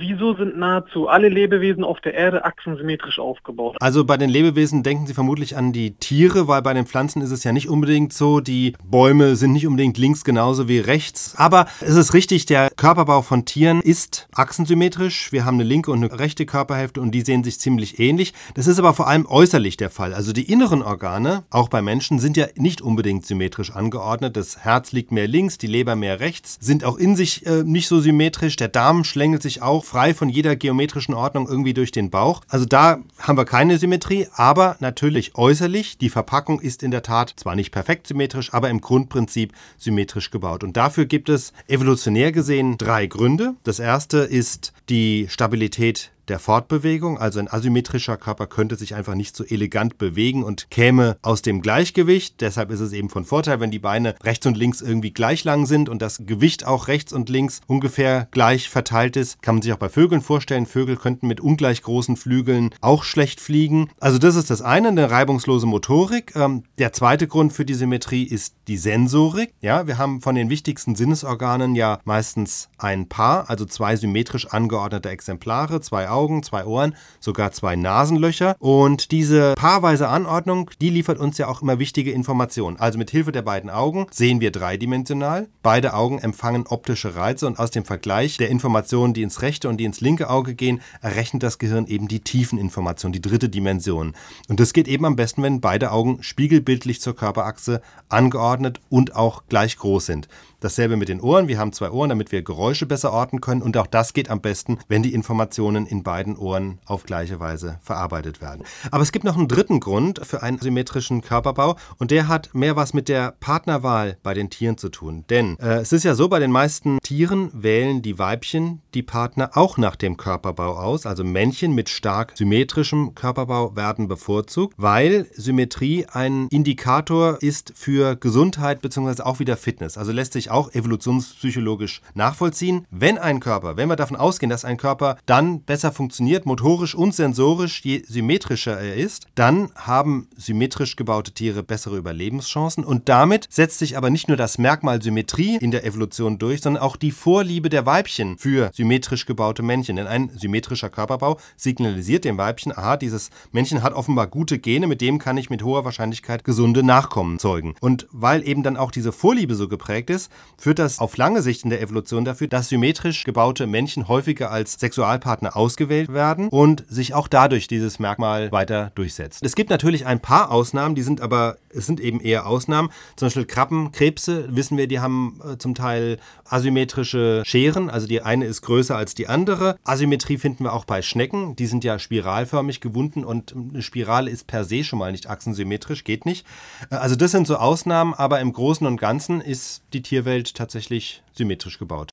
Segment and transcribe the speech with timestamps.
[0.00, 3.76] Wieso sind nahezu alle Lebewesen auf der Erde achsensymmetrisch aufgebaut?
[3.80, 7.32] Also bei den Lebewesen denken Sie vermutlich an die Tiere, weil bei den Pflanzen ist
[7.32, 8.38] es ja nicht unbedingt so.
[8.38, 11.34] Die Bäume sind nicht unbedingt links genauso wie rechts.
[11.36, 15.32] Aber es ist richtig, der Körperbau von Tieren ist achsensymmetrisch.
[15.32, 18.34] Wir haben eine linke und eine rechte Körperhälfte und die sehen sich ziemlich ähnlich.
[18.54, 20.14] Das ist aber vor allem äußerlich der Fall.
[20.14, 24.36] Also die inneren Organe, auch bei Menschen, sind ja nicht unbedingt symmetrisch angeordnet.
[24.36, 27.88] Das Herz liegt mehr links, die Leber mehr rechts, sind auch in sich äh, nicht
[27.88, 28.54] so symmetrisch.
[28.54, 32.42] Der Darm schlängelt sich auch frei von jeder geometrischen Ordnung irgendwie durch den Bauch.
[32.48, 35.96] Also da haben wir keine Symmetrie, aber natürlich äußerlich.
[35.98, 40.62] Die Verpackung ist in der Tat zwar nicht perfekt symmetrisch, aber im Grundprinzip symmetrisch gebaut.
[40.62, 43.54] Und dafür gibt es evolutionär gesehen drei Gründe.
[43.64, 47.18] Das erste ist die Stabilität der Fortbewegung.
[47.18, 51.62] Also ein asymmetrischer Körper könnte sich einfach nicht so elegant bewegen und käme aus dem
[51.62, 52.40] Gleichgewicht.
[52.40, 55.66] Deshalb ist es eben von Vorteil, wenn die Beine rechts und links irgendwie gleich lang
[55.66, 59.42] sind und das Gewicht auch rechts und links ungefähr gleich verteilt ist.
[59.42, 60.66] Kann man sich auch bei Vögeln vorstellen.
[60.66, 63.90] Vögel könnten mit ungleich großen Flügeln auch schlecht fliegen.
[64.00, 66.34] Also das ist das eine, eine reibungslose Motorik.
[66.36, 69.52] Ähm, der zweite Grund für die Symmetrie ist die Sensorik.
[69.60, 75.08] Ja, wir haben von den wichtigsten Sinnesorganen ja meistens ein Paar, also zwei symmetrisch angeordnete
[75.08, 78.56] Exemplare, zwei Augen Augen, zwei Ohren, sogar zwei Nasenlöcher.
[78.58, 82.76] Und diese paarweise Anordnung, die liefert uns ja auch immer wichtige Informationen.
[82.78, 85.48] Also mit Hilfe der beiden Augen sehen wir dreidimensional.
[85.62, 89.76] Beide Augen empfangen optische Reize und aus dem Vergleich der Informationen, die ins rechte und
[89.76, 94.14] die ins linke Auge gehen, errechnet das Gehirn eben die Tiefeninformation, die dritte Dimension.
[94.48, 99.44] Und das geht eben am besten, wenn beide Augen spiegelbildlich zur Körperachse angeordnet und auch
[99.48, 100.28] gleich groß sind.
[100.60, 101.46] Dasselbe mit den Ohren.
[101.46, 103.62] Wir haben zwei Ohren, damit wir Geräusche besser orten können.
[103.62, 107.78] Und auch das geht am besten, wenn die Informationen in beiden Ohren auf gleiche Weise
[107.82, 108.64] verarbeitet werden.
[108.90, 111.76] Aber es gibt noch einen dritten Grund für einen symmetrischen Körperbau.
[111.98, 115.26] Und der hat mehr was mit der Partnerwahl bei den Tieren zu tun.
[115.28, 119.50] Denn äh, es ist ja so, bei den meisten Tieren wählen die Weibchen die Partner
[119.52, 121.04] auch nach dem Körperbau aus.
[121.04, 128.80] Also Männchen mit stark symmetrischem Körperbau werden bevorzugt, weil Symmetrie ein Indikator ist für Gesundheit
[128.80, 129.24] bzw.
[129.24, 129.98] auch wieder Fitness.
[129.98, 132.86] Also lässt sich auch evolutionspsychologisch nachvollziehen.
[132.90, 137.14] Wenn ein Körper, wenn wir davon ausgehen, dass ein Körper dann besser funktioniert, motorisch und
[137.14, 142.84] sensorisch, je symmetrischer er ist, dann haben symmetrisch gebaute Tiere bessere Überlebenschancen.
[142.84, 146.82] Und damit setzt sich aber nicht nur das Merkmal Symmetrie in der Evolution durch, sondern
[146.82, 149.96] auch die Vorliebe der Weibchen für symmetrisch gebaute Männchen.
[149.96, 155.00] Denn ein symmetrischer Körperbau signalisiert dem Weibchen, aha, dieses Männchen hat offenbar gute Gene, mit
[155.00, 157.74] dem kann ich mit hoher Wahrscheinlichkeit gesunde Nachkommen zeugen.
[157.80, 161.64] Und weil eben dann auch diese Vorliebe so geprägt ist, führt das auf lange Sicht
[161.64, 167.14] in der Evolution dafür, dass symmetrisch gebaute Männchen häufiger als Sexualpartner ausgewählt werden und sich
[167.14, 169.44] auch dadurch dieses Merkmal weiter durchsetzt.
[169.44, 172.90] Es gibt natürlich ein paar Ausnahmen, die sind aber, es sind eben eher Ausnahmen.
[173.16, 178.22] Zum Beispiel Krabben, Krebse, wissen wir, die haben äh, zum Teil asymmetrische Scheren, also die
[178.22, 179.78] eine ist größer als die andere.
[179.84, 184.46] Asymmetrie finden wir auch bei Schnecken, die sind ja spiralförmig gewunden und eine Spirale ist
[184.46, 186.44] per se schon mal nicht achsensymmetrisch, geht nicht.
[186.90, 191.22] Äh, also das sind so Ausnahmen, aber im Großen und Ganzen ist die Tierwelt tatsächlich
[191.34, 192.06] symmetrisch gebaut.